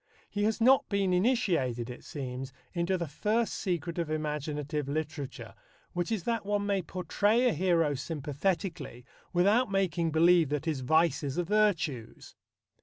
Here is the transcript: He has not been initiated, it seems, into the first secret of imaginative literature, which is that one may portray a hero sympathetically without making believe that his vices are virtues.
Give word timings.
He 0.31 0.45
has 0.45 0.59
not 0.59 0.89
been 0.89 1.13
initiated, 1.13 1.87
it 1.91 2.03
seems, 2.03 2.51
into 2.73 2.97
the 2.97 3.07
first 3.07 3.53
secret 3.53 3.99
of 3.99 4.09
imaginative 4.09 4.89
literature, 4.89 5.53
which 5.93 6.11
is 6.11 6.23
that 6.23 6.43
one 6.43 6.65
may 6.65 6.81
portray 6.81 7.45
a 7.47 7.53
hero 7.53 7.93
sympathetically 7.93 9.05
without 9.31 9.69
making 9.69 10.09
believe 10.09 10.49
that 10.49 10.65
his 10.65 10.79
vices 10.79 11.37
are 11.37 11.43
virtues. 11.43 12.33